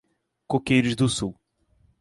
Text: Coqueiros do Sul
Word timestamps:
Coqueiros 0.47 0.95
do 0.95 1.07
Sul 1.07 1.35